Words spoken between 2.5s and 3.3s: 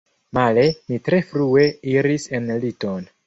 liton.